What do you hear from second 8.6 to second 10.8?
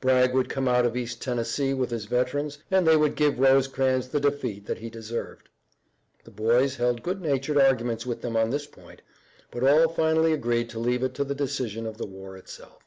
point, but all finally agreed to